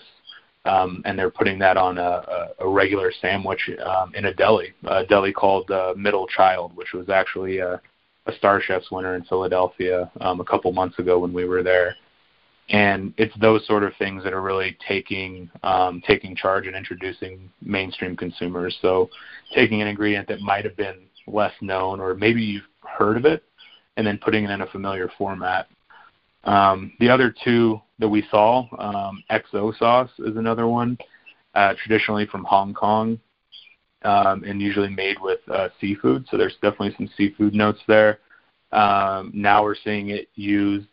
Um, 0.64 1.02
and 1.04 1.16
they're 1.16 1.30
putting 1.30 1.60
that 1.60 1.76
on 1.76 1.96
a, 1.96 2.50
a, 2.58 2.68
regular 2.68 3.12
sandwich 3.20 3.70
um, 3.84 4.12
in 4.16 4.24
a 4.24 4.34
deli, 4.34 4.74
a 4.88 5.06
deli 5.06 5.32
called 5.32 5.70
uh, 5.70 5.94
Middle 5.96 6.26
Child, 6.26 6.74
which 6.74 6.92
was 6.92 7.08
actually 7.08 7.58
a, 7.58 7.80
a 8.26 8.32
Star 8.32 8.60
Chef's 8.60 8.90
winner 8.90 9.14
in 9.14 9.22
Philadelphia 9.24 10.10
um, 10.20 10.40
a 10.40 10.44
couple 10.44 10.72
months 10.72 10.98
ago 10.98 11.20
when 11.20 11.32
we 11.32 11.44
were 11.44 11.62
there 11.62 11.94
and 12.68 13.14
it's 13.16 13.34
those 13.40 13.64
sort 13.66 13.84
of 13.84 13.92
things 13.96 14.24
that 14.24 14.32
are 14.32 14.42
really 14.42 14.76
taking 14.86 15.48
um, 15.62 16.02
taking 16.06 16.34
charge 16.34 16.66
and 16.66 16.74
introducing 16.74 17.50
mainstream 17.62 18.16
consumers. 18.16 18.76
So 18.82 19.08
taking 19.54 19.82
an 19.82 19.88
ingredient 19.88 20.26
that 20.28 20.40
might 20.40 20.64
have 20.64 20.76
been 20.76 21.02
less 21.28 21.52
known 21.60 22.00
or 22.00 22.14
maybe 22.14 22.42
you've 22.42 22.64
heard 22.86 23.16
of 23.16 23.24
it, 23.24 23.42
and 23.96 24.06
then 24.06 24.18
putting 24.18 24.44
it 24.44 24.50
in 24.50 24.60
a 24.62 24.66
familiar 24.66 25.10
format. 25.18 25.68
Um, 26.44 26.92
the 27.00 27.08
other 27.08 27.34
two 27.44 27.80
that 27.98 28.08
we 28.08 28.24
saw, 28.30 28.66
um, 28.78 29.22
XO 29.30 29.76
sauce 29.76 30.10
is 30.18 30.36
another 30.36 30.66
one, 30.66 30.96
uh, 31.54 31.74
traditionally 31.82 32.26
from 32.26 32.44
Hong 32.44 32.72
Kong, 32.72 33.18
um, 34.02 34.44
and 34.44 34.60
usually 34.60 34.90
made 34.90 35.16
with 35.20 35.40
uh, 35.48 35.68
seafood. 35.80 36.26
So 36.30 36.36
there's 36.36 36.56
definitely 36.62 36.94
some 36.96 37.10
seafood 37.16 37.54
notes 37.54 37.80
there. 37.88 38.20
Um, 38.72 39.32
now 39.34 39.62
we're 39.62 39.76
seeing 39.82 40.10
it 40.10 40.28
used 40.34 40.88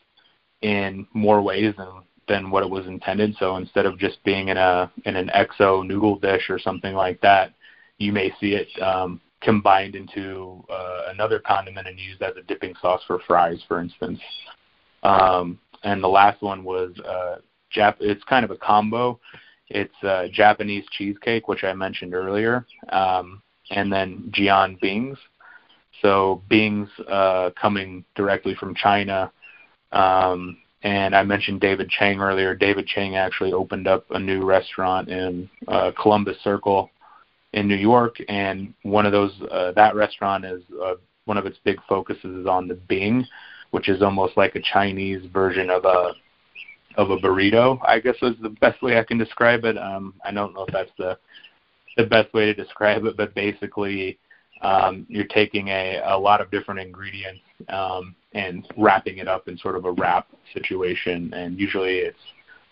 in 0.62 1.06
more 1.14 1.42
ways 1.42 1.74
than 1.78 1.88
than 2.28 2.50
what 2.50 2.64
it 2.64 2.70
was 2.70 2.88
intended. 2.88 3.36
So 3.38 3.58
instead 3.58 3.86
of 3.86 4.00
just 4.00 4.24
being 4.24 4.48
in 4.48 4.58
a 4.58 4.92
in 5.06 5.16
an 5.16 5.30
XO 5.36 5.86
noodle 5.86 6.18
dish 6.18 6.50
or 6.50 6.58
something 6.58 6.94
like 6.94 7.20
that, 7.22 7.54
you 7.98 8.12
may 8.14 8.32
see 8.40 8.54
it 8.54 8.68
um, 8.82 9.20
combined 9.44 9.96
into 9.96 10.64
uh, 10.70 11.04
another 11.10 11.40
condiment 11.40 11.88
and 11.88 12.00
used 12.00 12.22
as 12.22 12.36
a 12.38 12.44
dipping 12.44 12.74
sauce 12.82 13.02
for 13.06 13.20
fries, 13.28 13.62
for 13.68 13.80
instance. 13.80 14.20
Um, 15.04 15.60
and 15.84 16.04
the 16.04 16.08
last 16.08 16.42
one 16.42 16.64
was 16.64 16.92
uh, 17.08 17.38
Jap. 17.76 17.96
It's 18.00 18.24
kind 18.24 18.46
of 18.46 18.52
a 18.52 18.58
combo. 18.58 19.20
It's 19.70 20.04
uh, 20.04 20.28
Japanese 20.32 20.86
cheesecake, 20.92 21.48
which 21.48 21.64
I 21.64 21.74
mentioned 21.74 22.14
earlier, 22.14 22.66
um, 22.90 23.42
and 23.72 23.92
then 23.92 24.32
Jian 24.34 24.80
Bings. 24.80 25.18
So 26.02 26.42
Bings 26.50 26.90
uh, 27.10 27.52
coming 27.60 28.04
directly 28.16 28.56
from 28.56 28.76
China 28.76 29.32
um, 29.94 30.58
and 30.82 31.16
I 31.16 31.24
mentioned 31.24 31.62
David 31.62 31.90
Chang 31.90 32.20
earlier. 32.20 32.54
David 32.56 32.88
Chang 32.88 33.16
actually 33.16 33.54
opened 33.54 33.88
up 33.88 34.06
a 34.10 34.20
new 34.20 34.44
restaurant 34.44 35.08
in 35.08 35.50
uh, 35.68 35.92
Columbus 36.00 36.38
Circle 36.44 36.90
in 37.54 37.68
New 37.68 37.76
York, 37.76 38.18
and 38.28 38.74
one 38.84 39.06
of 39.06 39.12
those 39.12 39.32
uh, 39.52 39.72
that 39.76 39.96
restaurant 39.96 40.44
is 40.44 40.62
uh, 40.84 40.96
one 41.26 41.38
of 41.38 41.46
its 41.46 41.58
big 41.64 41.78
focuses 41.88 42.36
is 42.36 42.48
on 42.48 42.68
the 42.68 42.76
Bing, 42.76 43.26
which 43.72 43.90
is 43.90 44.02
almost 44.02 44.36
like 44.36 44.56
a 44.56 44.62
Chinese 44.62 45.26
version 45.32 45.70
of 45.70 45.86
a 45.86 46.14
of 46.96 47.12
a 47.12 47.18
burrito. 47.18 47.80
I 47.86 48.00
guess 48.00 48.16
is 48.22 48.36
the 48.42 48.50
best 48.50 48.82
way 48.82 49.00
I 49.00 49.04
can 49.04 49.18
describe 49.18 49.66
it. 49.66 49.78
Um, 49.78 50.16
I 50.26 50.32
don't 50.32 50.54
know 50.54 50.66
if 50.66 50.74
that's 50.74 50.92
the 50.98 51.18
the 51.98 52.06
best 52.06 52.34
way 52.34 52.46
to 52.46 52.54
describe 52.54 53.06
it, 53.06 53.16
but 53.16 53.36
basically, 53.36 54.18
um, 54.62 55.06
you're 55.08 55.26
taking 55.26 55.68
a, 55.68 56.02
a 56.06 56.18
lot 56.18 56.42
of 56.42 56.50
different 56.50 56.80
ingredients 56.80 57.42
um, 57.70 58.16
and 58.34 58.68
wrapping 58.78 59.20
it 59.20 59.28
up 59.28 59.48
in 59.48 59.58
sort 59.60 59.76
of 59.76 59.86
a 59.86 59.92
wrap 59.92 60.28
situation. 60.54 61.32
And 61.36 61.60
usually 61.60 61.98
it's 61.98 62.18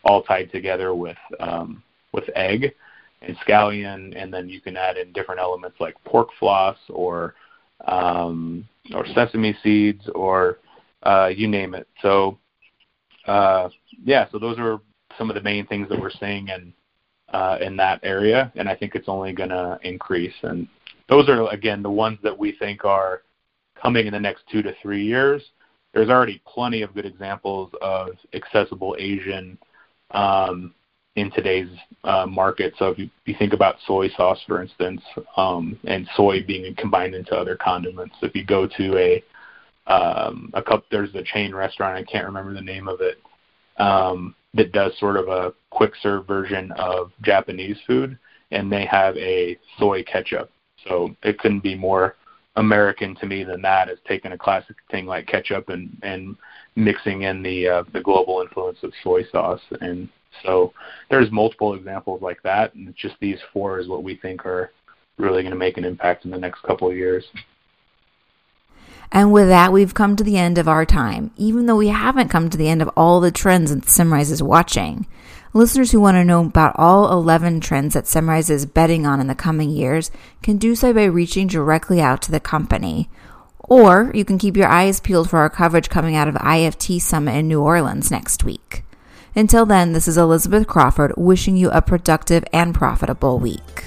all 0.03 0.23
tied 0.23 0.51
together 0.51 0.95
with 0.95 1.17
um, 1.39 1.83
with 2.13 2.23
egg 2.35 2.73
and 3.21 3.37
scallion, 3.39 4.13
and 4.15 4.33
then 4.33 4.49
you 4.49 4.61
can 4.61 4.77
add 4.77 4.97
in 4.97 5.11
different 5.13 5.39
elements 5.41 5.77
like 5.79 5.95
pork 6.03 6.29
floss 6.39 6.77
or 6.89 7.35
um, 7.87 8.67
or 8.93 9.05
sesame 9.13 9.55
seeds 9.63 10.09
or 10.15 10.59
uh, 11.03 11.29
you 11.33 11.47
name 11.47 11.73
it. 11.73 11.87
So 12.01 12.37
uh, 13.27 13.69
yeah, 14.03 14.27
so 14.31 14.39
those 14.39 14.57
are 14.59 14.79
some 15.17 15.29
of 15.29 15.35
the 15.35 15.41
main 15.41 15.67
things 15.67 15.89
that 15.89 15.99
we're 15.99 16.11
seeing 16.11 16.47
in 16.47 16.73
uh, 17.33 17.57
in 17.61 17.77
that 17.77 17.99
area, 18.03 18.51
and 18.55 18.67
I 18.67 18.75
think 18.75 18.95
it's 18.95 19.07
only 19.07 19.33
going 19.33 19.49
to 19.49 19.79
increase. 19.83 20.33
And 20.43 20.67
those 21.07 21.29
are 21.29 21.49
again 21.51 21.81
the 21.81 21.89
ones 21.91 22.19
that 22.23 22.37
we 22.37 22.53
think 22.53 22.85
are 22.85 23.23
coming 23.81 24.07
in 24.07 24.13
the 24.13 24.19
next 24.19 24.43
two 24.51 24.61
to 24.61 24.73
three 24.81 25.05
years. 25.05 25.41
There's 25.93 26.09
already 26.09 26.41
plenty 26.47 26.83
of 26.83 26.93
good 26.93 27.05
examples 27.05 27.71
of 27.81 28.09
accessible 28.33 28.95
Asian 28.97 29.57
um, 30.11 30.73
in 31.15 31.31
today's 31.31 31.69
uh, 32.03 32.25
market. 32.25 32.73
So 32.79 32.87
if 32.87 32.97
you, 32.97 33.09
you 33.25 33.35
think 33.37 33.53
about 33.53 33.75
soy 33.85 34.09
sauce, 34.09 34.39
for 34.47 34.61
instance, 34.61 35.01
um, 35.37 35.77
and 35.83 36.09
soy 36.15 36.43
being 36.45 36.73
combined 36.75 37.15
into 37.15 37.35
other 37.35 37.57
condiments, 37.57 38.15
if 38.21 38.35
you 38.35 38.45
go 38.45 38.67
to 38.67 38.97
a 38.97 39.23
um, 39.87 40.51
a 40.53 40.61
cup, 40.61 40.85
there's 40.91 41.13
a 41.15 41.23
chain 41.23 41.53
restaurant. 41.53 41.97
I 41.97 42.03
can't 42.09 42.25
remember 42.25 42.53
the 42.53 42.61
name 42.61 42.87
of 42.87 43.01
it. 43.01 43.17
Um, 43.77 44.35
that 44.53 44.71
does 44.71 44.91
sort 44.99 45.17
of 45.17 45.27
a 45.27 45.53
quick 45.69 45.93
serve 46.01 46.27
version 46.27 46.71
of 46.73 47.11
Japanese 47.21 47.77
food, 47.87 48.17
and 48.51 48.71
they 48.71 48.85
have 48.85 49.17
a 49.17 49.57
soy 49.79 50.03
ketchup. 50.03 50.51
So 50.87 51.15
it 51.23 51.39
couldn't 51.39 51.63
be 51.63 51.75
more 51.75 52.15
American 52.55 53.15
to 53.15 53.25
me 53.25 53.43
than 53.43 53.61
that 53.61 53.89
is 53.89 53.99
taking 54.07 54.33
a 54.33 54.37
classic 54.37 54.75
thing 54.89 55.05
like 55.05 55.27
ketchup 55.27 55.69
and 55.69 55.97
and 56.03 56.35
mixing 56.75 57.23
in 57.23 57.41
the 57.41 57.67
uh, 57.67 57.83
the 57.93 58.01
global 58.01 58.41
influence 58.41 58.77
of 58.83 58.91
soy 59.03 59.23
sauce. 59.31 59.61
And 59.79 60.09
so 60.43 60.73
there's 61.09 61.31
multiple 61.31 61.73
examples 61.73 62.21
like 62.21 62.41
that, 62.43 62.73
and 62.73 62.95
just 62.95 63.15
these 63.19 63.39
four 63.53 63.79
is 63.79 63.87
what 63.87 64.03
we 64.03 64.15
think 64.15 64.45
are 64.45 64.71
really 65.17 65.43
going 65.43 65.53
to 65.53 65.57
make 65.57 65.77
an 65.77 65.85
impact 65.85 66.25
in 66.25 66.31
the 66.31 66.37
next 66.37 66.61
couple 66.63 66.89
of 66.89 66.95
years. 66.95 67.25
And 69.11 69.33
with 69.33 69.49
that, 69.49 69.73
we've 69.73 69.93
come 69.93 70.15
to 70.15 70.23
the 70.23 70.37
end 70.37 70.57
of 70.57 70.69
our 70.69 70.85
time, 70.85 71.31
even 71.35 71.65
though 71.65 71.75
we 71.75 71.89
haven't 71.89 72.29
come 72.29 72.49
to 72.49 72.57
the 72.57 72.69
end 72.69 72.81
of 72.81 72.89
all 72.95 73.19
the 73.19 73.31
trends 73.31 73.73
that 73.73 73.89
Symrise 73.89 74.31
is 74.31 74.41
watching. 74.41 75.05
Listeners 75.53 75.91
who 75.91 75.99
want 75.99 76.15
to 76.15 76.23
know 76.23 76.45
about 76.45 76.75
all 76.77 77.11
11 77.11 77.59
trends 77.59 77.93
that 77.93 78.07
Symrise 78.07 78.49
is 78.49 78.65
betting 78.65 79.05
on 79.05 79.19
in 79.19 79.27
the 79.27 79.35
coming 79.35 79.69
years 79.69 80.09
can 80.41 80.57
do 80.57 80.75
so 80.75 80.93
by 80.93 81.03
reaching 81.03 81.47
directly 81.47 81.99
out 81.99 82.21
to 82.21 82.31
the 82.31 82.39
company. 82.39 83.09
Or 83.59 84.11
you 84.13 84.23
can 84.23 84.37
keep 84.37 84.55
your 84.55 84.69
eyes 84.69 85.01
peeled 85.01 85.29
for 85.29 85.39
our 85.39 85.49
coverage 85.49 85.89
coming 85.89 86.15
out 86.15 86.29
of 86.29 86.35
IFT 86.35 87.01
Summit 87.01 87.35
in 87.35 87.49
New 87.49 87.61
Orleans 87.61 88.11
next 88.11 88.45
week. 88.45 88.83
Until 89.33 89.65
then, 89.65 89.93
this 89.93 90.09
is 90.09 90.17
Elizabeth 90.17 90.67
Crawford 90.67 91.13
wishing 91.15 91.55
you 91.55 91.69
a 91.71 91.81
productive 91.81 92.43
and 92.51 92.75
profitable 92.75 93.39
week. 93.39 93.85